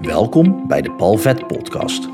[0.00, 2.08] Welkom bij de Palvet Podcast.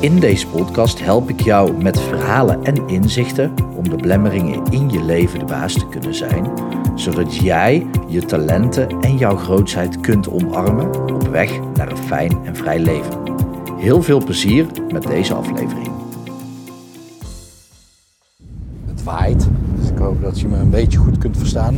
[0.00, 5.04] In deze podcast help ik jou met verhalen en inzichten om de blemmeringen in je
[5.04, 6.52] leven de baas te kunnen zijn,
[6.94, 12.56] zodat jij je talenten en jouw grootheid kunt omarmen op weg naar een fijn en
[12.56, 13.22] vrij leven.
[13.76, 15.90] Heel veel plezier met deze aflevering.
[18.86, 19.48] Het waait,
[19.80, 21.76] dus ik hoop dat je me een beetje goed kunt verstaan.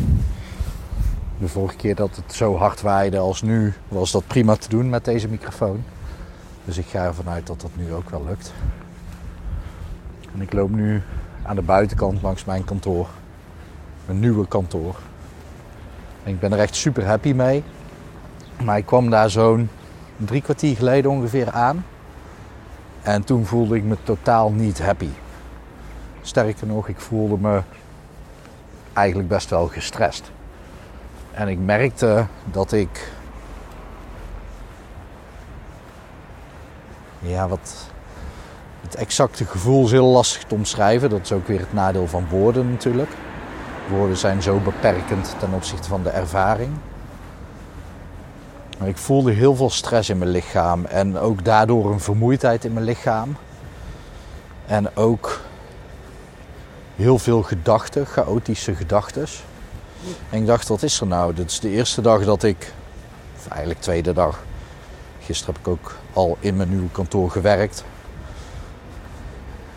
[1.41, 4.91] De vorige keer dat het zo hard waaide als nu, was dat prima te doen
[4.91, 5.85] met deze microfoon.
[6.65, 8.53] Dus ik ga ervan uit dat dat nu ook wel lukt.
[10.35, 11.03] En ik loop nu
[11.43, 13.09] aan de buitenkant langs mijn kantoor.
[14.07, 14.97] Mijn nieuwe kantoor.
[16.23, 17.63] En ik ben er echt super happy mee.
[18.65, 19.69] Maar ik kwam daar zo'n
[20.17, 21.85] drie kwartier geleden ongeveer aan.
[23.03, 25.11] En toen voelde ik me totaal niet happy.
[26.23, 27.63] Sterker nog, ik voelde me
[28.93, 30.31] eigenlijk best wel gestrest.
[31.33, 33.13] En ik merkte dat ik.
[37.19, 37.89] Ja, wat.
[38.81, 41.11] Het exacte gevoel is heel lastig te omschrijven.
[41.11, 43.11] Dat is ook weer het nadeel van woorden natuurlijk.
[43.89, 46.71] Woorden zijn zo beperkend ten opzichte van de ervaring.
[48.79, 52.73] Maar ik voelde heel veel stress in mijn lichaam en ook daardoor een vermoeidheid in
[52.73, 53.37] mijn lichaam.
[54.67, 55.41] En ook
[56.97, 59.27] heel veel gedachten, chaotische gedachten.
[60.31, 61.35] En ik dacht, wat is er nou?
[61.35, 62.73] Dit is de eerste dag dat ik,
[63.37, 64.43] of eigenlijk tweede dag.
[65.21, 67.85] Gisteren heb ik ook al in mijn nieuwe kantoor gewerkt.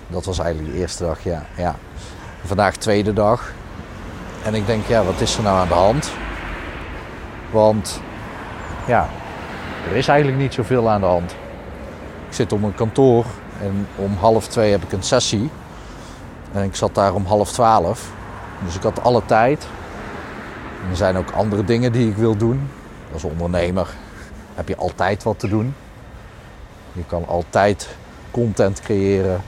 [0.08, 1.46] Dat was eigenlijk de eerste dag, ja.
[1.58, 1.76] ja.
[2.44, 3.52] Vandaag tweede dag.
[4.44, 6.12] En ik denk, ja, wat is er nou aan de hand?
[7.52, 8.00] Want,
[8.88, 9.10] ja,
[9.90, 11.32] er is eigenlijk niet zoveel aan de hand.
[12.28, 13.26] Ik zit op mijn kantoor
[13.62, 15.50] en om half twee heb ik een sessie.
[16.52, 18.12] En ik zat daar om half twaalf.
[18.66, 19.68] Dus ik had alle tijd.
[20.89, 22.70] Er zijn ook andere dingen die ik wil doen.
[23.14, 23.89] Als ondernemer
[24.56, 25.76] heb je altijd wat te doen.
[26.92, 27.89] Je kan altijd
[28.31, 29.42] content creëren,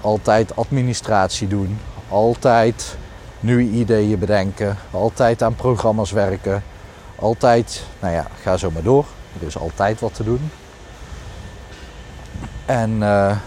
[0.00, 2.96] altijd administratie doen, altijd
[3.40, 6.62] nieuwe ideeën bedenken, altijd aan programma's werken,
[7.16, 9.04] altijd, nou ja, ga zo maar door.
[9.40, 10.50] Er is altijd wat te doen.
[12.66, 13.38] En uh, het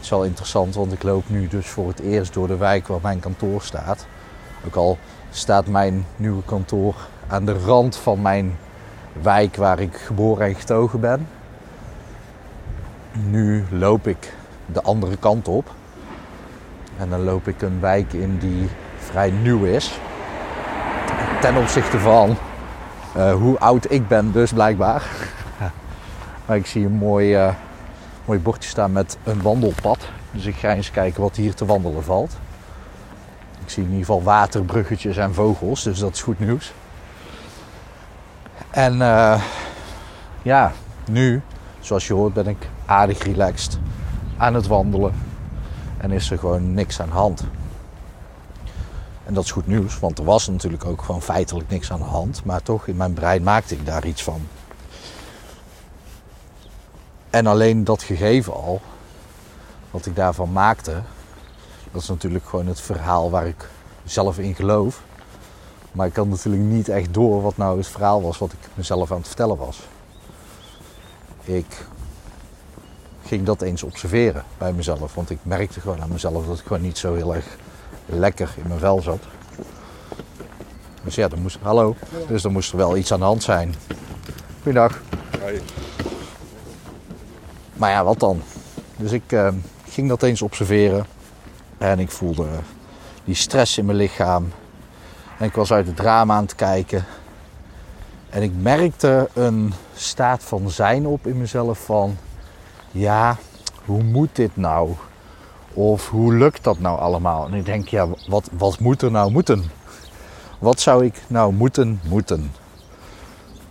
[0.00, 3.00] is wel interessant, want ik loop nu dus voor het eerst door de wijk waar
[3.02, 4.06] mijn kantoor staat.
[4.66, 4.98] Ook al
[5.30, 6.94] staat mijn nieuwe kantoor
[7.26, 8.56] aan de rand van mijn
[9.22, 11.28] wijk waar ik geboren en getogen ben.
[13.12, 14.32] Nu loop ik
[14.66, 15.70] de andere kant op.
[16.98, 18.68] En dan loop ik een wijk in die
[18.98, 19.98] vrij nieuw is.
[21.40, 22.36] Ten opzichte van
[23.16, 25.02] uh, hoe oud ik ben, dus blijkbaar.
[26.46, 27.52] maar ik zie een mooi, uh,
[28.24, 30.08] mooi bordje staan met een wandelpad.
[30.30, 32.36] Dus ik ga eens kijken wat hier te wandelen valt.
[33.66, 36.72] Ik zie in ieder geval waterbruggetjes en vogels, dus dat is goed nieuws.
[38.70, 39.42] En uh,
[40.42, 40.72] ja,
[41.10, 41.42] nu,
[41.80, 43.78] zoals je hoort, ben ik aardig relaxed
[44.36, 45.14] aan het wandelen.
[45.96, 47.44] En is er gewoon niks aan de hand.
[49.24, 52.04] En dat is goed nieuws, want er was natuurlijk ook gewoon feitelijk niks aan de
[52.04, 52.44] hand.
[52.44, 54.48] Maar toch, in mijn brein maakte ik daar iets van.
[57.30, 58.80] En alleen dat gegeven al,
[59.90, 61.02] wat ik daarvan maakte,
[61.96, 63.68] dat is natuurlijk gewoon het verhaal waar ik
[64.04, 65.02] zelf in geloof.
[65.92, 69.10] Maar ik had natuurlijk niet echt door wat nou het verhaal was wat ik mezelf
[69.10, 69.78] aan het vertellen was.
[71.44, 71.86] Ik
[73.22, 75.14] ging dat eens observeren bij mezelf.
[75.14, 77.56] Want ik merkte gewoon aan mezelf dat ik gewoon niet zo heel erg
[78.06, 79.22] lekker in mijn vel zat.
[81.04, 81.96] Dus ja, dan moest, hallo.
[82.28, 83.74] Dus dan moest er wel iets aan de hand zijn.
[84.62, 85.00] Goedendag.
[85.40, 85.60] Hoi.
[87.72, 88.42] Maar ja, wat dan?
[88.96, 89.48] Dus ik uh,
[89.88, 91.14] ging dat eens observeren.
[91.78, 92.48] En ik voelde
[93.24, 94.52] die stress in mijn lichaam.
[95.38, 97.04] En ik was uit het raam aan het kijken.
[98.30, 102.16] En ik merkte een staat van zijn op in mezelf van...
[102.90, 103.36] Ja,
[103.84, 104.90] hoe moet dit nou?
[105.72, 107.46] Of hoe lukt dat nou allemaal?
[107.46, 109.64] En ik denk, ja, wat, wat moet er nou moeten?
[110.58, 112.52] Wat zou ik nou moeten moeten?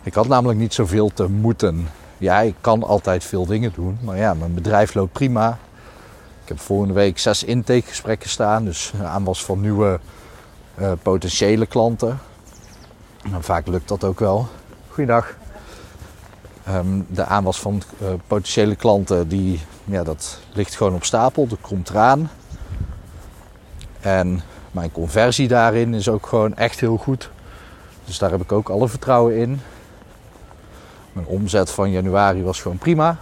[0.03, 1.87] Ik had namelijk niet zoveel te moeten.
[2.17, 3.97] Ja, ik kan altijd veel dingen doen.
[4.01, 5.57] Maar ja, mijn bedrijf loopt prima.
[6.45, 8.65] Ik heb volgende week zes intakegesprekken staan.
[8.65, 9.99] Dus aanwas van nieuwe
[10.79, 12.19] uh, potentiële klanten.
[13.33, 14.47] En vaak lukt dat ook wel.
[14.89, 15.35] Goeiedag.
[16.69, 21.47] Um, de aanwas van uh, potentiële klanten, die, ja, dat ligt gewoon op stapel.
[21.47, 22.29] Dat komt eraan.
[23.99, 27.29] En mijn conversie daarin is ook gewoon echt heel goed.
[28.03, 29.61] Dus daar heb ik ook alle vertrouwen in.
[31.13, 33.17] Mijn omzet van januari was gewoon prima.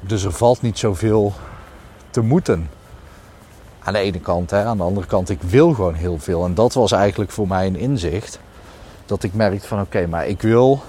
[0.00, 1.32] Dus er valt niet zoveel
[2.10, 2.70] te moeten.
[3.78, 4.64] Aan de ene kant, hè.
[4.64, 6.44] aan de andere kant, ik wil gewoon heel veel.
[6.44, 8.38] En dat was eigenlijk voor mij een inzicht.
[9.06, 10.80] dat ik merkte van oké, maar ik wil,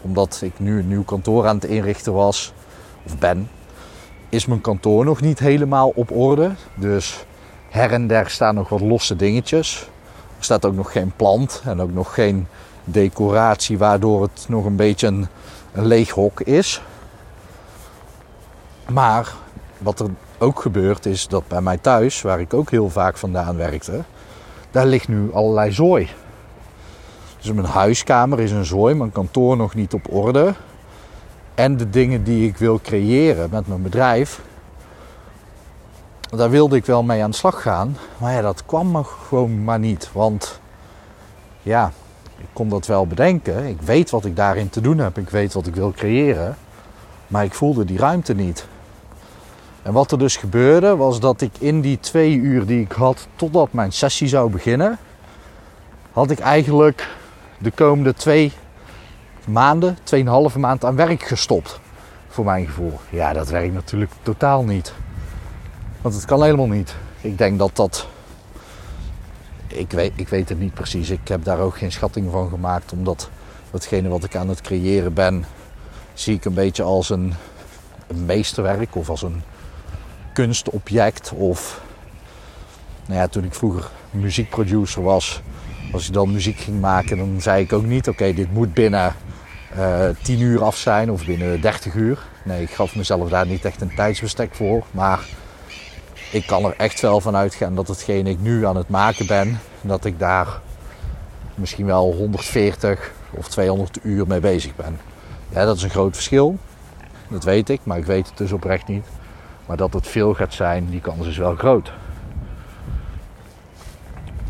[0.00, 2.52] omdat ik nu een nieuw kantoor aan het inrichten was,
[3.06, 3.50] of ben,
[4.28, 6.50] is mijn kantoor nog niet helemaal op orde.
[6.74, 7.24] Dus
[7.68, 9.88] her en der staan nog wat losse dingetjes.
[10.38, 12.46] Er staat ook nog geen plant en ook nog geen
[12.84, 15.26] decoratie, waardoor het nog een beetje een,
[15.72, 16.82] een leeg hok is.
[18.92, 19.34] Maar
[19.78, 23.56] wat er ook gebeurt is dat bij mij thuis, waar ik ook heel vaak vandaan
[23.56, 24.02] werkte,
[24.70, 26.08] daar ligt nu allerlei zooi.
[27.40, 30.54] Dus mijn huiskamer is een zooi, mijn kantoor nog niet op orde.
[31.54, 34.40] En de dingen die ik wil creëren met mijn bedrijf,
[36.30, 37.96] daar wilde ik wel mee aan de slag gaan.
[38.18, 40.10] Maar ja, dat kwam me gewoon maar niet.
[40.12, 40.60] Want
[41.62, 41.92] ja,
[42.36, 43.66] ik kon dat wel bedenken.
[43.66, 45.18] Ik weet wat ik daarin te doen heb.
[45.18, 46.56] Ik weet wat ik wil creëren.
[47.26, 48.66] Maar ik voelde die ruimte niet.
[49.88, 53.26] En wat er dus gebeurde, was dat ik in die twee uur die ik had
[53.36, 54.98] totdat mijn sessie zou beginnen,
[56.12, 57.08] had ik eigenlijk
[57.58, 58.52] de komende twee
[59.46, 61.80] maanden, tweeënhalve maand aan werk gestopt.
[62.28, 62.92] Voor mijn gevoel.
[63.10, 64.92] Ja, dat werkt natuurlijk totaal niet.
[66.00, 66.94] Want het kan helemaal niet.
[67.20, 68.06] Ik denk dat dat.
[69.66, 71.10] Ik weet, ik weet het niet precies.
[71.10, 72.92] Ik heb daar ook geen schatting van gemaakt.
[72.92, 73.30] Omdat
[73.70, 75.44] datgene wat ik aan het creëren ben,
[76.14, 77.34] zie ik een beetje als een,
[78.06, 79.42] een meesterwerk of als een
[80.38, 81.32] kunstobject.
[81.32, 81.80] Of
[83.06, 85.42] nou ja, toen ik vroeger muziekproducer was,
[85.92, 89.14] als ik dan muziek ging maken, dan zei ik ook niet: oké, dit moet binnen
[89.76, 92.18] uh, 10 uur af zijn of binnen 30 uur.
[92.44, 94.84] Nee, ik gaf mezelf daar niet echt een tijdsbestek voor.
[94.90, 95.20] Maar
[96.32, 99.60] ik kan er echt wel van uitgaan dat hetgene ik nu aan het maken ben,
[99.80, 100.60] dat ik daar
[101.54, 105.00] misschien wel 140 of 200 uur mee bezig ben.
[105.48, 106.58] Ja, dat is een groot verschil.
[107.28, 109.04] Dat weet ik, maar ik weet het dus oprecht niet.
[109.68, 111.92] Maar dat het veel gaat zijn, die kans is wel groot.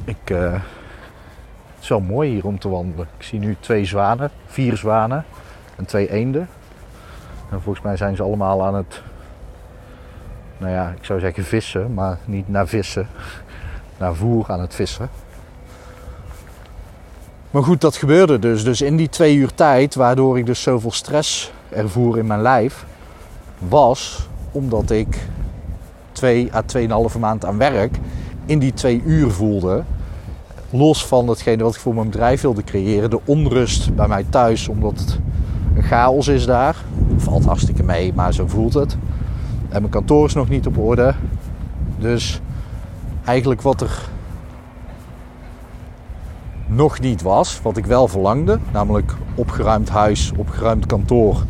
[0.05, 3.09] Ik, uh, het is wel mooi hier om te wandelen.
[3.19, 5.25] Ik zie nu twee zwanen, vier zwanen
[5.76, 6.49] en twee eenden.
[7.50, 9.03] En volgens mij zijn ze allemaal aan het
[10.59, 13.09] nou ja, ik zou zeggen vissen, maar niet naar vissen,
[13.97, 15.11] naar voer aan het vissen.
[17.50, 18.65] Maar goed, dat gebeurde dus.
[18.65, 22.85] Dus in die twee uur tijd, waardoor ik dus zoveel stress ervoer in mijn lijf,
[23.59, 25.29] was omdat ik
[26.12, 27.99] twee à tweeënhalve maand aan werk
[28.47, 29.83] in die twee uur voelde.
[30.71, 34.69] Los van hetgene wat ik voor mijn bedrijf wilde creëren, de onrust bij mij thuis,
[34.69, 35.19] omdat het
[35.77, 36.77] een chaos is daar.
[37.17, 38.97] Valt hartstikke mee, maar zo voelt het.
[39.69, 41.15] En mijn kantoor is nog niet op orde.
[41.99, 42.41] Dus
[43.25, 44.09] eigenlijk wat er
[46.67, 51.44] nog niet was, wat ik wel verlangde, namelijk opgeruimd huis, opgeruimd kantoor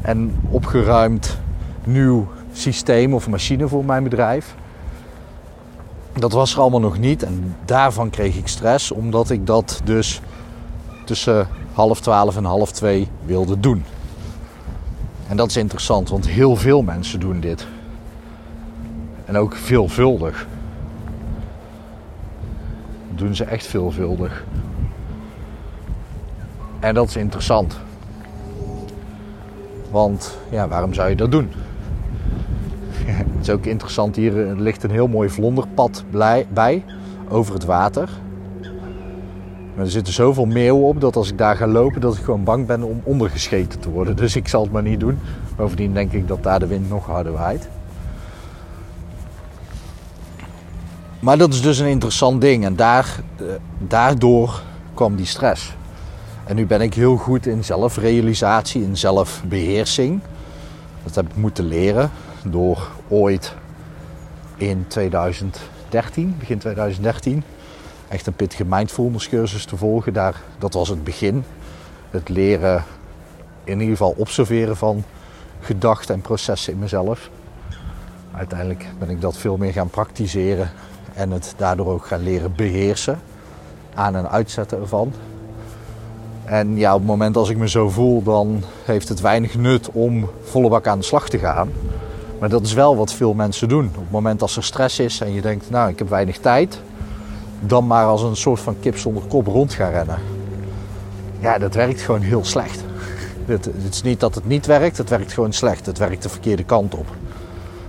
[0.00, 1.38] en opgeruimd
[1.86, 4.54] nieuw systeem of machine voor mijn bedrijf.
[6.12, 10.20] Dat was er allemaal nog niet en daarvan kreeg ik stress, omdat ik dat dus
[11.04, 13.84] tussen half twaalf en half twee wilde doen.
[15.28, 17.66] En dat is interessant, want heel veel mensen doen dit.
[19.24, 20.46] En ook veelvuldig.
[23.14, 24.44] Doen ze echt veelvuldig.
[26.80, 27.76] En dat is interessant.
[29.90, 31.52] Want ja, waarom zou je dat doen?
[33.42, 36.04] Het is ook interessant, hier ligt een heel mooi vlonderpad
[36.52, 36.84] bij
[37.28, 38.08] over het water.
[39.74, 42.44] Maar er zitten zoveel meeuwen op dat als ik daar ga lopen, dat ik gewoon
[42.44, 44.16] bang ben om ondergescheten te worden.
[44.22, 45.18] Dus ik zal het maar niet doen.
[45.56, 47.68] Bovendien denk ik dat daar de wind nog harder waait.
[51.18, 53.44] Maar dat is dus een interessant ding en daar, eh,
[53.78, 54.62] daardoor
[54.94, 55.74] kwam die stress.
[56.44, 60.20] En nu ben ik heel goed in zelfrealisatie, in zelfbeheersing.
[61.02, 62.10] Dat heb ik moeten leren
[62.44, 63.54] door ooit
[64.56, 67.42] in 2013, begin 2013,
[68.08, 70.12] echt een pittige mindfulness cursus te volgen.
[70.12, 71.44] Daar, dat was het begin.
[72.10, 72.84] Het leren,
[73.64, 75.04] in ieder geval observeren van
[75.60, 77.30] gedachten en processen in mezelf.
[78.32, 80.70] Uiteindelijk ben ik dat veel meer gaan praktiseren
[81.14, 83.20] en het daardoor ook gaan leren beheersen.
[83.94, 85.12] Aan- en uitzetten ervan.
[86.44, 89.90] En ja, op het moment als ik me zo voel, dan heeft het weinig nut
[89.90, 91.70] om volle bak aan de slag te gaan.
[92.42, 93.86] Maar dat is wel wat veel mensen doen.
[93.86, 96.80] Op het moment als er stress is en je denkt, nou, ik heb weinig tijd,
[97.60, 100.18] dan maar als een soort van kip zonder kop rond gaan rennen.
[101.38, 102.84] Ja, dat werkt gewoon heel slecht.
[103.46, 105.86] Het, het is niet dat het niet werkt, het werkt gewoon slecht.
[105.86, 107.06] Het werkt de verkeerde kant op.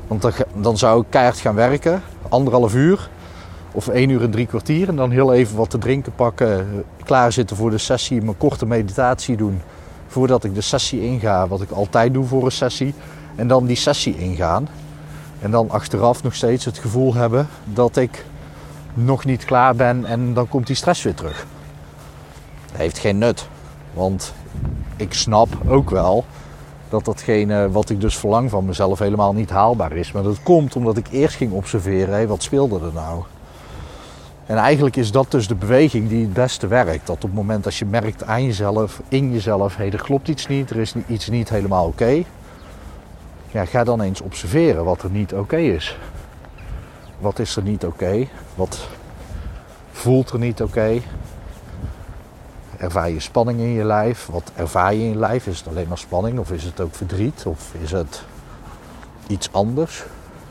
[0.08, 3.10] Want dan, dan zou ik keihard gaan werken, anderhalf uur
[3.72, 4.88] of één uur en drie kwartier.
[4.88, 9.38] En dan heel even wat te drinken pakken, klaarzitten voor de sessie, mijn korte meditatie
[9.38, 9.62] doen.
[10.08, 12.94] Voordat ik de sessie inga, wat ik altijd doe voor een sessie.
[13.36, 14.68] En dan die sessie ingaan.
[15.40, 18.26] En dan achteraf nog steeds het gevoel hebben dat ik
[18.94, 21.46] nog niet klaar ben en dan komt die stress weer terug.
[22.72, 23.48] Dat heeft geen nut.
[23.94, 24.34] Want
[24.96, 26.26] ik snap ook wel
[26.90, 30.12] dat datgene wat ik dus verlang van mezelf helemaal niet haalbaar is.
[30.12, 33.24] Maar dat komt omdat ik eerst ging observeren, hé, wat speelde er nou?
[34.46, 37.08] En eigenlijk is dat dus de beweging die het beste werkt.
[37.08, 40.48] Dat op het moment als je merkt aan jezelf, in jezelf, hé, er klopt iets
[40.48, 42.24] niet, er is iets niet helemaal oké.
[43.54, 45.98] Ja, ga dan eens observeren wat er niet oké is.
[47.20, 48.28] Wat is er niet oké?
[48.56, 48.88] Wat
[49.92, 51.02] voelt er niet oké?
[52.78, 54.26] Ervaar je spanning in je lijf?
[54.26, 55.48] Wat ervaar je in je lijf?
[55.48, 57.44] Is het alleen maar spanning of is het ook verdriet?
[57.46, 58.24] Of is het
[59.28, 60.04] iets anders?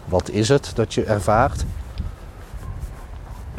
[0.04, 1.64] Wat is het dat je ervaart?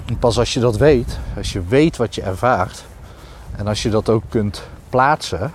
[0.06, 2.86] En pas als je dat weet, als je weet wat je ervaart
[3.56, 5.52] en als je dat ook kunt plaatsen,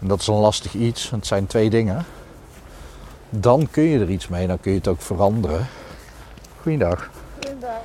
[0.00, 2.04] en dat is een lastig iets, het zijn twee dingen,
[3.34, 5.66] dan kun je er iets mee, dan kun je het ook veranderen.
[6.60, 7.10] Goeiedag.
[7.32, 7.80] Goedendag.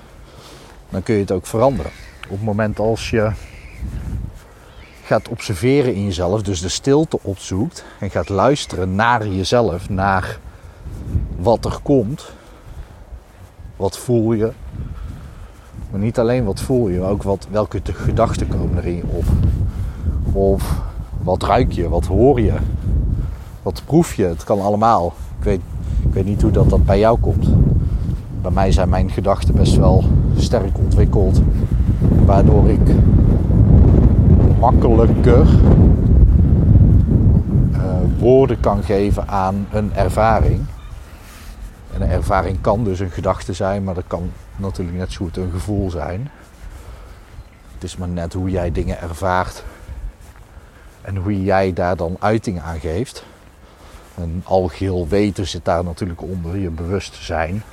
[0.90, 1.92] Dan kun je het ook veranderen.
[2.24, 3.32] Op het moment als je
[5.04, 10.40] gaat observeren in jezelf, dus de stilte opzoekt en gaat luisteren naar jezelf, naar
[11.38, 12.32] wat er komt,
[13.76, 14.52] wat voel je,
[15.92, 19.04] maar niet alleen wat voel je, maar ook wat, welke gedachten komen er in je
[19.06, 19.26] op.
[20.32, 20.82] Of
[21.24, 22.54] wat ruik je, wat hoor je,
[23.68, 25.14] wat proef je, het kan allemaal.
[25.38, 25.62] Ik weet,
[26.08, 27.48] ik weet niet hoe dat, dat bij jou komt.
[28.42, 30.04] Bij mij zijn mijn gedachten best wel
[30.36, 31.42] sterk ontwikkeld,
[32.26, 32.80] waardoor ik
[34.60, 35.48] makkelijker
[37.72, 37.84] uh,
[38.18, 40.66] woorden kan geven aan een ervaring.
[41.94, 45.38] En een ervaring kan dus een gedachte zijn, maar dat kan natuurlijk net zo goed
[45.38, 46.30] een gevoel zijn.
[47.74, 49.64] Het is maar net hoe jij dingen ervaart
[51.02, 53.26] en hoe jij daar dan uiting aan geeft.
[54.18, 57.64] Een algeheel weten zit daar natuurlijk onder, je bewustzijn.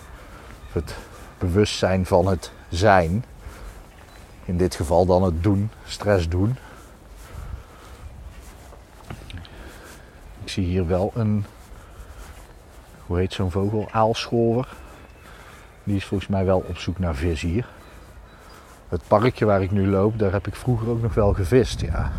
[0.72, 0.94] Het
[1.38, 3.24] bewustzijn van het zijn.
[4.44, 6.56] In dit geval dan het doen, stress doen.
[10.42, 11.44] Ik zie hier wel een,
[13.06, 14.68] hoe heet zo'n vogel, aalscholver.
[15.84, 17.68] Die is volgens mij wel op zoek naar vis hier.
[18.88, 22.12] Het parkje waar ik nu loop, daar heb ik vroeger ook nog wel gevist, ja.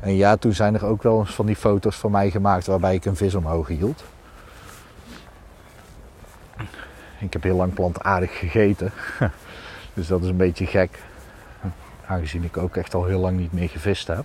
[0.00, 2.94] En ja, toen zijn er ook wel eens van die foto's van mij gemaakt waarbij
[2.94, 4.04] ik een vis omhoog hield.
[7.18, 8.92] Ik heb heel lang plantaardig gegeten.
[9.94, 10.98] Dus dat is een beetje gek.
[12.06, 14.24] Aangezien ik ook echt al heel lang niet meer gevist heb.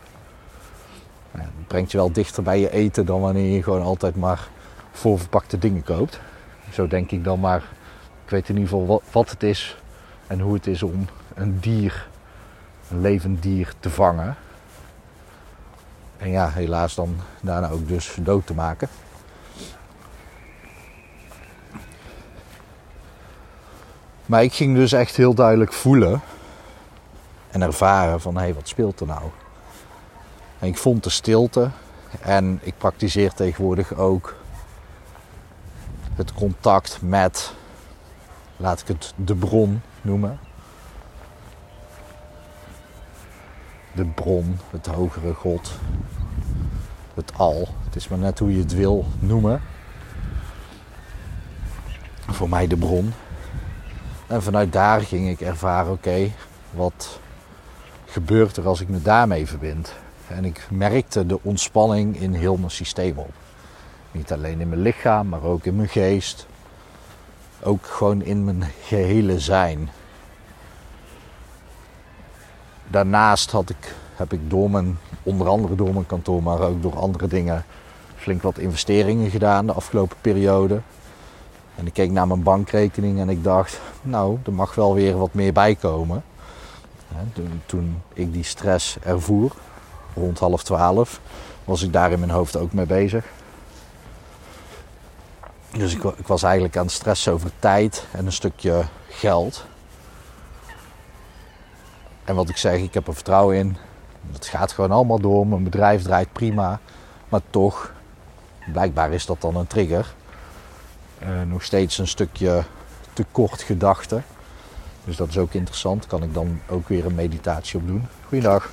[1.31, 4.47] Het brengt je wel dichter bij je eten dan wanneer je gewoon altijd maar
[4.91, 6.19] voorverpakte dingen koopt.
[6.71, 7.63] Zo denk ik dan maar.
[8.23, 9.77] Ik weet in ieder geval wat het is
[10.27, 12.07] en hoe het is om een dier,
[12.91, 14.35] een levend dier te vangen.
[16.23, 18.87] En ja, helaas dan daarna ook dus dood te maken.
[24.25, 26.21] Maar ik ging dus echt heel duidelijk voelen
[27.51, 29.23] en ervaren van hé, hey, wat speelt er nou?
[30.59, 31.69] Ik vond de stilte
[32.21, 34.35] en ik praktiseer tegenwoordig ook
[36.15, 37.53] het contact met,
[38.57, 40.39] laat ik het de bron noemen.
[43.95, 45.71] De bron, het hogere God,
[47.13, 47.67] het al.
[47.85, 49.61] Het is maar net hoe je het wil noemen.
[52.27, 53.13] Voor mij de bron.
[54.27, 56.31] En vanuit daar ging ik ervaren, oké,
[56.71, 57.19] wat
[58.05, 59.93] gebeurt er als ik me daarmee verbind?
[60.27, 63.33] En ik merkte de ontspanning in heel mijn systeem op.
[64.11, 66.47] Niet alleen in mijn lichaam, maar ook in mijn geest.
[67.63, 69.89] Ook gewoon in mijn gehele zijn.
[72.93, 76.97] Daarnaast had ik, heb ik door mijn, onder andere door mijn kantoor, maar ook door
[76.97, 77.65] andere dingen,
[78.15, 80.81] flink wat investeringen gedaan de afgelopen periode.
[81.75, 85.33] En ik keek naar mijn bankrekening en ik dacht, nou, er mag wel weer wat
[85.33, 86.23] meer bij komen.
[87.65, 89.51] Toen ik die stress ervoer,
[90.15, 91.19] rond half twaalf,
[91.63, 93.25] was ik daar in mijn hoofd ook mee bezig.
[95.71, 99.65] Dus ik, ik, was eigenlijk aan het stressen over tijd en een stukje geld.
[102.25, 103.77] En wat ik zeg, ik heb er vertrouwen in.
[104.31, 105.47] Het gaat gewoon allemaal door.
[105.47, 106.79] Mijn bedrijf draait prima.
[107.29, 107.91] Maar toch,
[108.71, 110.13] blijkbaar is dat dan een trigger.
[111.23, 112.63] Uh, nog steeds een stukje
[113.13, 114.21] tekort gedachte.
[115.03, 116.07] Dus dat is ook interessant.
[116.07, 118.07] Kan ik dan ook weer een meditatie op doen.
[118.27, 118.69] Goeiedag.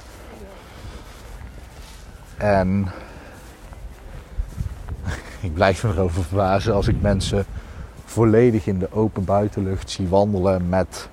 [2.36, 2.92] En
[5.40, 7.46] ik blijf me erover verbazen als ik mensen
[8.04, 11.08] volledig in de open buitenlucht zie wandelen met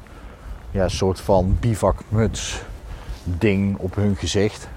[0.72, 2.62] ja, soort van bivakmuts
[3.24, 4.68] ding op hun gezicht.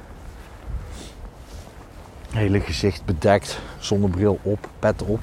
[2.30, 5.20] Hele gezicht bedekt, zonnebril op, pet op.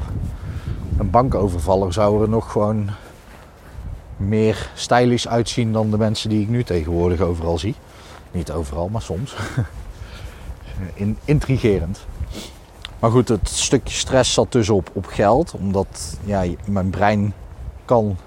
[0.97, 2.89] Een bankovervaller zou er nog gewoon
[4.17, 7.75] meer stylish uitzien dan de mensen die ik nu tegenwoordig overal zie.
[8.31, 9.35] Niet overal, maar soms.
[10.93, 12.05] In, intrigerend.
[12.99, 15.51] Maar goed, het stukje stress zat dus op, op geld.
[15.51, 17.33] Omdat ja, mijn brein
[17.85, 18.17] kan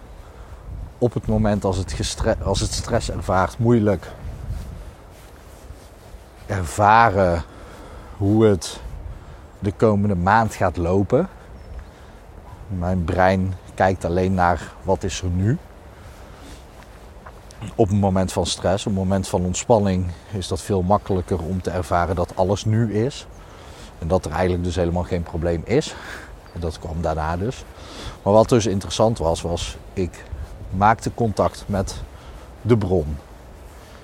[1.00, 4.06] op het moment als het, als het stress ervaart moeilijk
[6.46, 7.42] ervaren
[8.16, 8.80] hoe het
[9.58, 11.28] de komende maand gaat lopen.
[12.68, 15.58] Mijn brein kijkt alleen naar wat is er nu.
[17.74, 21.62] Op een moment van stress, op een moment van ontspanning is dat veel makkelijker om
[21.62, 23.26] te ervaren dat alles nu is.
[23.98, 25.94] En dat er eigenlijk dus helemaal geen probleem is.
[26.54, 27.64] En dat kwam daarna dus.
[28.22, 30.24] Maar wat dus interessant was, was ik
[30.70, 31.94] maakte contact met
[32.62, 33.16] de bron.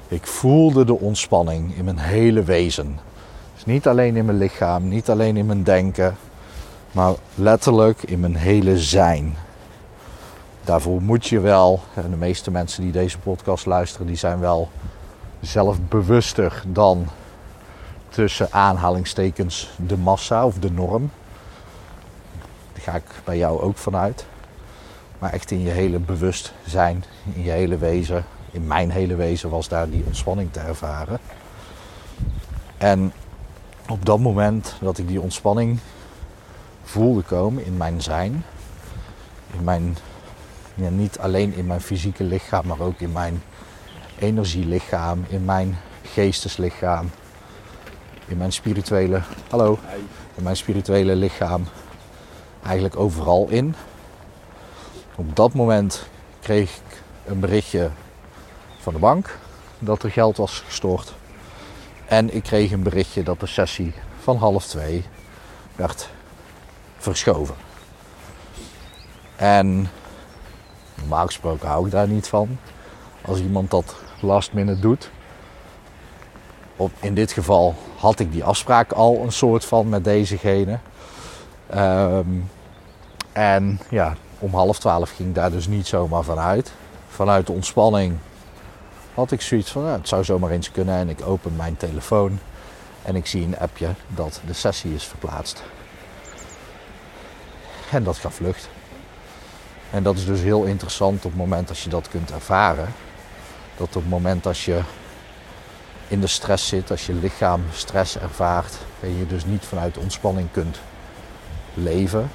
[0.08, 2.98] Ik voelde de ontspanning in mijn hele wezen.
[3.54, 6.16] Dus niet alleen in mijn lichaam, niet alleen in mijn denken,
[6.92, 9.36] maar letterlijk in mijn hele zijn.
[10.64, 14.68] Daarvoor moet je wel, en de meeste mensen die deze podcast luisteren, die zijn wel
[15.40, 17.06] zelfbewuster dan
[18.08, 21.10] tussen aanhalingstekens de massa of de norm.
[22.72, 24.26] Daar ga ik bij jou ook vanuit.
[25.18, 27.04] Maar echt in je hele bewustzijn,
[27.34, 31.18] in je hele wezen, in mijn hele wezen was daar die ontspanning te ervaren.
[32.78, 33.12] En
[33.88, 35.78] op dat moment dat ik die ontspanning
[36.82, 38.44] voelde komen in mijn zijn,
[39.52, 39.96] in mijn,
[40.74, 43.42] ja, niet alleen in mijn fysieke lichaam, maar ook in mijn
[44.18, 47.10] energielichaam, in mijn geesteslichaam,
[48.26, 49.78] in mijn spirituele, hallo,
[50.34, 51.64] in mijn spirituele lichaam,
[52.62, 53.74] eigenlijk overal in.
[55.18, 56.08] Op dat moment
[56.40, 57.90] kreeg ik een berichtje
[58.78, 59.38] van de bank
[59.78, 61.14] dat er geld was gestort.
[62.06, 65.04] En ik kreeg een berichtje dat de sessie van half twee
[65.76, 66.08] werd
[66.96, 67.54] verschoven.
[69.36, 69.90] En
[70.94, 72.58] normaal gesproken hou ik daar niet van.
[73.22, 75.10] Als iemand dat last minute doet.
[76.76, 80.78] Op, in dit geval had ik die afspraak al een soort van met dezegene.
[81.74, 82.50] Um,
[83.32, 86.72] en ja, om half twaalf ging daar dus niet zomaar vanuit.
[87.08, 88.18] Vanuit de ontspanning
[89.14, 90.94] had ik zoiets van, nou, het zou zomaar eens kunnen.
[90.94, 92.38] En ik open mijn telefoon
[93.02, 95.62] en ik zie een appje dat de sessie is verplaatst.
[97.90, 98.68] En dat gaf lucht.
[99.90, 102.92] En dat is dus heel interessant op het moment als je dat kunt ervaren.
[103.76, 104.80] Dat op het moment als je
[106.08, 110.48] in de stress zit, als je lichaam stress ervaart en je dus niet vanuit ontspanning
[110.52, 110.78] kunt
[111.74, 112.30] leven,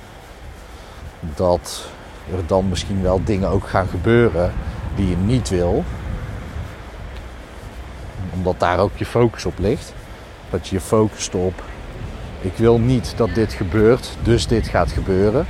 [1.35, 1.85] dat
[2.31, 4.53] er dan misschien wel dingen ook gaan gebeuren
[4.95, 5.83] die je niet wil.
[8.33, 9.93] Omdat daar ook je focus op ligt.
[10.49, 11.63] Dat je je focust op,
[12.41, 15.45] ik wil niet dat dit gebeurt, dus dit gaat gebeuren.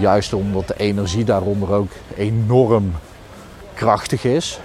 [0.00, 2.92] Juist omdat de energie daaronder ook enorm
[3.74, 4.60] krachtig is.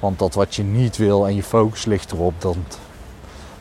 [0.00, 2.64] Want dat wat je niet wil en je focus ligt erop, dan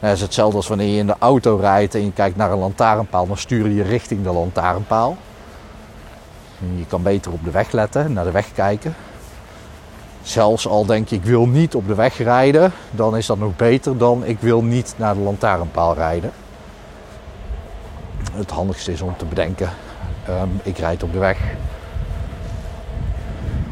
[0.03, 2.57] nou, is hetzelfde als wanneer je in de auto rijdt en je kijkt naar een
[2.57, 5.17] lantaarnpaal, dan stuur je richting de lantaarnpaal.
[6.75, 8.95] Je kan beter op de weg letten, naar de weg kijken.
[10.21, 13.55] Zelfs al denk je ik wil niet op de weg rijden, dan is dat nog
[13.55, 16.31] beter dan ik wil niet naar de lantaarnpaal rijden.
[18.33, 19.69] Het handigste is om te bedenken,
[20.29, 21.39] um, ik rijd op de weg.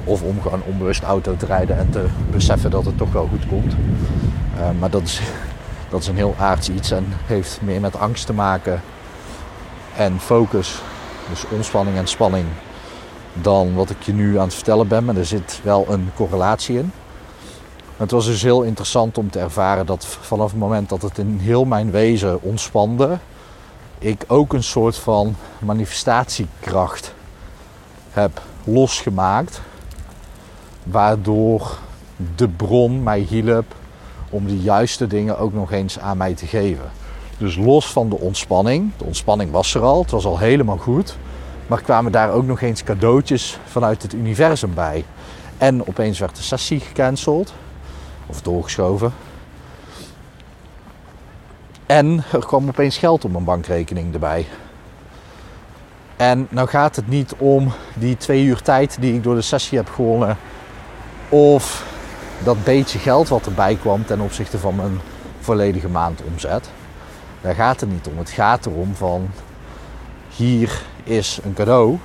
[0.04, 3.48] Of om gewoon onbewust auto te rijden en te beseffen dat het toch wel goed
[3.48, 3.74] komt.
[4.60, 5.22] Um, maar dat is,
[5.92, 8.82] dat is een heel aards iets en heeft meer met angst te maken
[9.96, 10.82] en focus.
[11.30, 12.46] Dus ontspanning en spanning
[13.34, 16.78] dan wat ik je nu aan het vertellen ben, maar er zit wel een correlatie
[16.78, 16.92] in.
[17.98, 21.40] Het was dus heel interessant om te ervaren dat vanaf het moment dat het in
[21.42, 23.18] heel mijn wezen ontspande,
[24.00, 27.14] ik ook een soort van manifestatiekracht
[28.12, 29.62] heb losgemaakt,
[30.84, 31.78] waardoor
[32.36, 33.76] de bron mij hielp
[34.32, 36.92] om de juiste dingen ook nog eens aan mij te geven.
[37.38, 41.18] Dus los van de ontspanning, de ontspanning was er al, het was al helemaal goed.
[41.68, 45.06] Maar kwamen daar ook nog eens cadeautjes vanuit het universum bij.
[45.58, 47.54] En opeens werd de sessie gecanceld.
[48.28, 49.14] Of doorgeschoven.
[51.86, 54.46] En er kwam opeens geld op mijn bankrekening erbij.
[56.16, 59.78] En nou gaat het niet om die twee uur tijd die ik door de sessie
[59.78, 60.38] heb gewonnen.
[61.30, 61.86] Of
[62.44, 65.00] dat beetje geld wat erbij kwam ten opzichte van mijn
[65.40, 66.70] volledige maand omzet.
[67.42, 68.18] Daar gaat het niet om.
[68.18, 69.30] Het gaat erom van
[70.36, 71.98] hier is een cadeau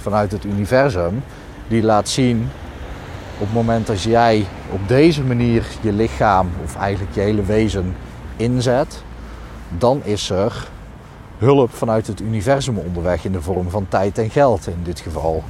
[0.00, 1.22] vanuit het universum
[1.68, 2.48] die laat zien
[3.34, 7.96] op het moment dat jij op deze manier je lichaam of eigenlijk je hele wezen
[8.36, 9.02] inzet,
[9.78, 10.68] dan is er
[11.38, 15.42] hulp vanuit het universum onderweg in de vorm van tijd en geld in dit geval.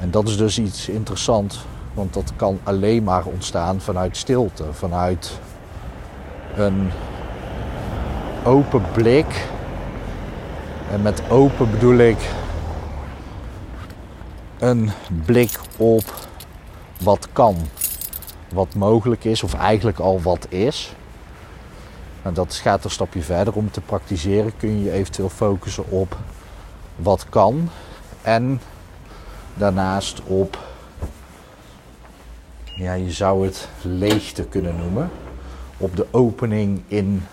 [0.00, 5.38] En dat is dus iets interessants, want dat kan alleen maar ontstaan vanuit stilte, vanuit
[6.56, 6.90] een
[8.44, 9.46] open blik.
[10.90, 12.30] En met open bedoel ik
[14.58, 14.90] een
[15.24, 16.14] blik op
[17.00, 17.56] wat kan,
[18.52, 20.94] wat mogelijk is, of eigenlijk al wat is.
[22.22, 23.54] En dat gaat een stapje verder.
[23.54, 26.16] Om te praktiseren kun je eventueel focussen op
[26.96, 27.70] wat kan
[28.22, 28.60] en
[29.54, 30.58] daarnaast op,
[32.76, 35.10] ja, je zou het leegte kunnen noemen,
[35.76, 37.26] op de opening in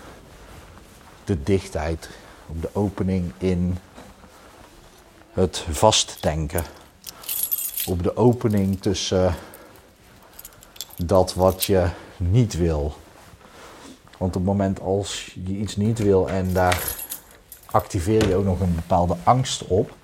[1.24, 2.08] de dichtheid,
[2.46, 3.78] op de opening in
[5.32, 6.64] het vastdenken,
[7.86, 9.34] op de opening tussen
[10.96, 12.94] dat wat je niet wil.
[14.18, 16.96] Want op het moment als je iets niet wil en daar
[17.70, 19.94] activeer je ook nog een bepaalde angst op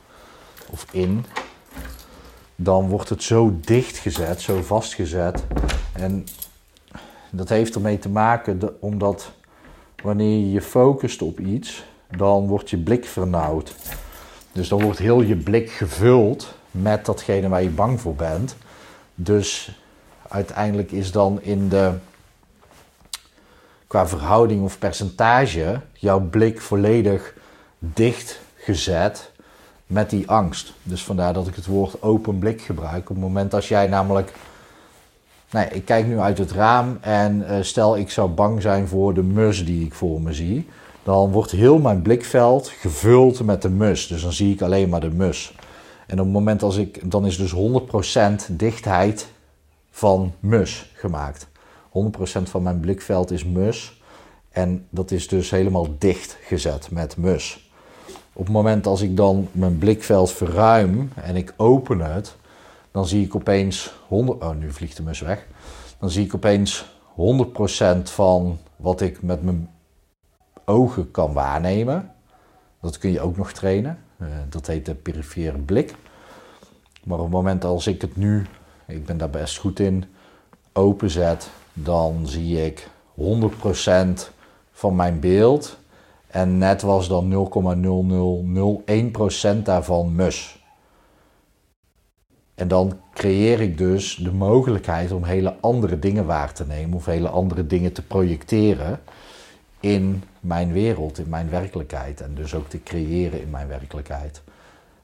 [0.70, 1.26] of in,
[2.56, 5.44] dan wordt het zo dichtgezet, zo vastgezet.
[5.92, 6.26] En
[7.30, 9.30] dat heeft ermee te maken omdat
[10.02, 11.84] wanneer je je focust op iets,
[12.16, 13.74] dan wordt je blik vernauwd.
[14.52, 18.56] Dus dan wordt heel je blik gevuld met datgene waar je bang voor bent.
[19.14, 19.78] Dus
[20.28, 21.92] uiteindelijk is dan in de
[23.86, 27.34] qua verhouding of percentage jouw blik volledig
[27.78, 29.30] dichtgezet
[29.86, 30.72] met die angst.
[30.82, 33.10] Dus vandaar dat ik het woord open blik gebruik.
[33.10, 34.32] Op het moment als jij namelijk.
[35.50, 39.14] Nee, ik kijk nu uit het raam en uh, stel ik zou bang zijn voor
[39.14, 40.68] de mus die ik voor me zie.
[41.02, 44.06] Dan wordt heel mijn blikveld gevuld met de mus.
[44.06, 45.54] Dus dan zie ik alleen maar de mus.
[46.06, 47.10] En op het moment als ik.
[47.10, 47.54] Dan is dus
[48.50, 49.28] 100% dichtheid
[49.90, 51.46] van mus gemaakt.
[51.46, 54.00] 100% van mijn blikveld is mus.
[54.50, 57.65] En dat is dus helemaal dicht gezet met mus.
[58.38, 62.36] Op het moment als ik dan mijn blikveld verruim en ik open het,
[62.90, 64.42] dan zie ik opeens 100.
[64.42, 65.46] Oh, nu vliegt de mus weg.
[65.98, 69.70] Dan zie ik opeens 100% van wat ik met mijn
[70.64, 72.10] ogen kan waarnemen.
[72.80, 73.98] Dat kun je ook nog trainen.
[74.18, 75.94] Uh, dat heet de perifere blik.
[77.04, 78.46] Maar op het moment als ik het nu,
[78.86, 80.04] ik ben daar best goed in,
[80.72, 82.88] openzet, dan zie ik
[83.20, 83.22] 100%
[84.72, 85.78] van mijn beeld
[86.26, 87.50] en net was dan
[89.56, 90.64] 0,0001% daarvan mus.
[92.54, 97.04] En dan creëer ik dus de mogelijkheid om hele andere dingen waar te nemen of
[97.04, 99.00] hele andere dingen te projecteren
[99.80, 104.42] in mijn wereld, in mijn werkelijkheid en dus ook te creëren in mijn werkelijkheid.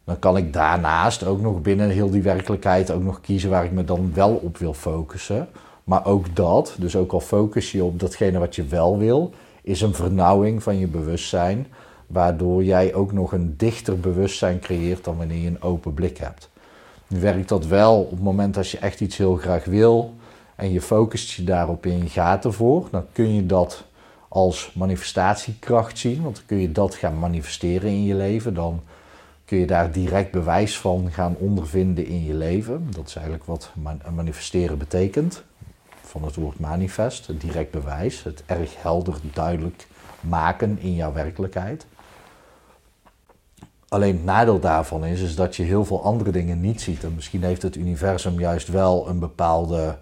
[0.05, 3.73] Dan kan ik daarnaast ook nog binnen heel die werkelijkheid ook nog kiezen waar ik
[3.73, 5.49] me dan wel op wil focussen.
[5.85, 9.81] Maar ook dat, dus ook al focus je op datgene wat je wel wil, is
[9.81, 11.67] een vernauwing van je bewustzijn,
[12.07, 16.51] waardoor jij ook nog een dichter bewustzijn creëert dan wanneer je een open blik hebt.
[17.07, 20.15] Nu werkt dat wel op het moment dat je echt iets heel graag wil
[20.57, 23.85] en je focust je daarop in je gaat ervoor, dan kun je dat
[24.29, 28.81] als manifestatiekracht zien, want dan kun je dat gaan manifesteren in je leven, dan
[29.45, 32.87] kun je daar direct bewijs van gaan ondervinden in je leven.
[32.91, 33.73] Dat is eigenlijk wat
[34.15, 35.43] manifesteren betekent
[36.13, 39.87] van het woord manifest, het direct bewijs, het erg helder, duidelijk
[40.21, 41.87] maken in jouw werkelijkheid.
[43.89, 47.05] Alleen het nadeel daarvan is, is dat je heel veel andere dingen niet ziet.
[47.05, 49.99] En misschien heeft het universum juist wel een bepaalde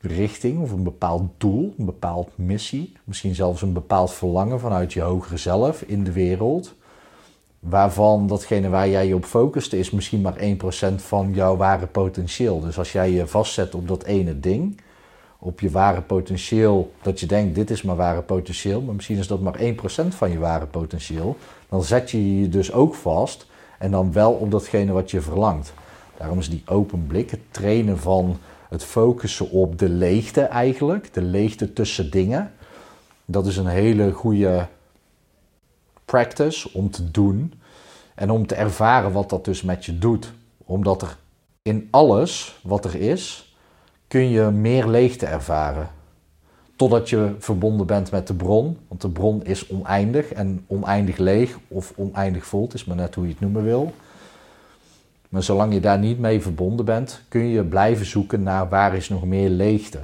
[0.00, 2.92] richting of een bepaald doel, een bepaald missie.
[3.04, 6.74] Misschien zelfs een bepaald verlangen vanuit je hogere zelf in de wereld
[7.62, 12.60] waarvan datgene waar jij je op focust is misschien maar 1% van jouw ware potentieel.
[12.60, 14.80] Dus als jij je vastzet op dat ene ding,
[15.38, 19.26] op je ware potentieel, dat je denkt dit is mijn ware potentieel, maar misschien is
[19.26, 19.64] dat maar 1%
[20.08, 21.36] van je ware potentieel,
[21.68, 23.46] dan zet je je dus ook vast
[23.78, 25.72] en dan wel op datgene wat je verlangt.
[26.16, 31.22] Daarom is die open blik, het trainen van het focussen op de leegte eigenlijk, de
[31.22, 32.52] leegte tussen dingen,
[33.24, 34.66] dat is een hele goede
[36.04, 37.54] practice om te doen
[38.14, 40.32] en om te ervaren wat dat dus met je doet.
[40.64, 41.16] Omdat er
[41.62, 43.54] in alles wat er is,
[44.08, 45.88] kun je meer leegte ervaren.
[46.76, 48.78] Totdat je verbonden bent met de bron.
[48.88, 52.68] Want de bron is oneindig en oneindig leeg of oneindig vol.
[52.72, 53.92] Is maar net hoe je het noemen wil.
[55.32, 59.08] Maar zolang je daar niet mee verbonden bent, kun je blijven zoeken naar waar is
[59.08, 59.98] nog meer leegte.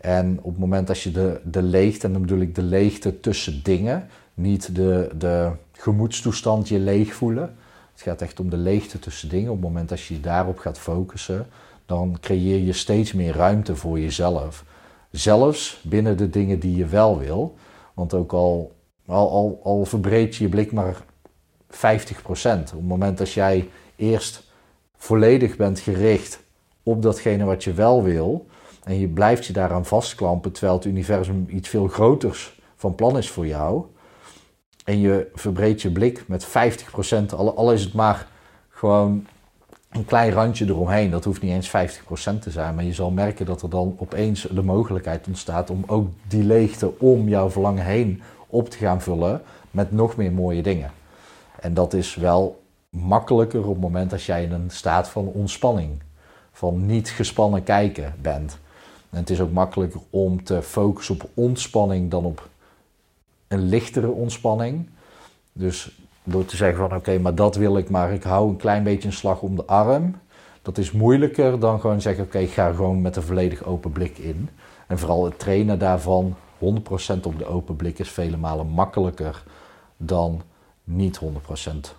[0.00, 3.20] En op het moment dat je de, de leegte, en dan bedoel ik de leegte
[3.20, 7.56] tussen dingen, niet de, de gemoedstoestand je leeg voelen.
[7.92, 9.50] Het gaat echt om de leegte tussen dingen.
[9.50, 11.46] Op het moment dat je daarop gaat focussen,
[11.86, 14.64] dan creëer je steeds meer ruimte voor jezelf.
[15.10, 17.56] Zelfs binnen de dingen die je wel wil.
[17.94, 18.72] Want ook al,
[19.06, 21.04] al, al, al verbreed je je blik maar
[21.70, 21.76] 50%.
[21.76, 24.52] Op het moment dat jij eerst
[24.96, 26.42] volledig bent gericht
[26.82, 28.46] op datgene wat je wel wil.
[28.82, 33.30] En je blijft je daaraan vastklampen terwijl het universum iets veel groters van plan is
[33.30, 33.84] voor jou.
[34.84, 36.50] En je verbreedt je blik met 50%,
[37.34, 38.26] al, is het maar
[38.68, 39.26] gewoon
[39.90, 41.10] een klein randje eromheen.
[41.10, 44.46] Dat hoeft niet eens 50% te zijn, maar je zal merken dat er dan opeens
[44.50, 49.42] de mogelijkheid ontstaat om ook die leegte om jouw verlangen heen op te gaan vullen
[49.70, 50.90] met nog meer mooie dingen.
[51.60, 55.90] En dat is wel makkelijker op het moment als jij in een staat van ontspanning,
[56.52, 58.58] van niet gespannen kijken bent.
[59.10, 62.48] En het is ook makkelijker om te focussen op ontspanning dan op
[63.48, 64.88] een lichtere ontspanning.
[65.52, 68.82] Dus door te zeggen van oké, maar dat wil ik, maar ik hou een klein
[68.82, 70.16] beetje een slag om de arm.
[70.62, 74.18] Dat is moeilijker dan gewoon zeggen oké, ik ga gewoon met een volledig open blik
[74.18, 74.48] in.
[74.86, 79.42] En vooral het trainen daarvan 100% op de open blik is vele malen makkelijker
[79.96, 80.42] dan
[80.84, 81.26] niet 100%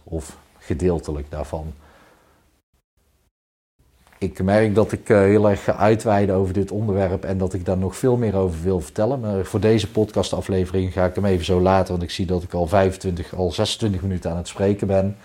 [0.03, 1.73] of gedeeltelijk daarvan.
[4.25, 7.65] Ik merk dat ik eh, heel erg ga uitweiden over dit onderwerp en dat ik
[7.65, 9.19] daar nog veel meer over wil vertellen.
[9.19, 12.53] Maar voor deze podcastaflevering ga ik hem even zo laten, want ik zie dat ik
[12.53, 15.17] al 25, al 26 minuten aan het spreken ben.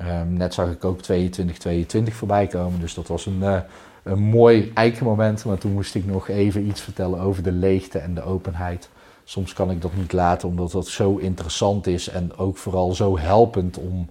[0.00, 3.60] Um, net zag ik ook 22, 22 voorbij komen, dus dat was een, uh,
[4.02, 5.44] een mooi eikenmoment.
[5.44, 8.88] Maar toen moest ik nog even iets vertellen over de leegte en de openheid.
[9.24, 13.18] Soms kan ik dat niet laten, omdat dat zo interessant is en ook vooral zo
[13.18, 14.08] helpend om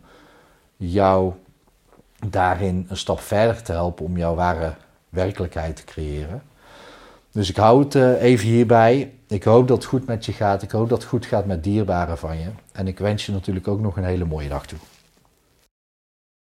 [0.77, 1.33] jou
[2.27, 4.73] daarin een stap verder te helpen om jouw ware
[5.09, 6.41] werkelijkheid te creëren.
[7.31, 9.13] Dus ik hou het eh, even hierbij.
[9.27, 10.61] Ik hoop dat het goed met je gaat.
[10.61, 12.47] Ik hoop dat het goed gaat met dierbaren van je.
[12.71, 14.77] En ik wens je natuurlijk ook nog een hele mooie dag toe.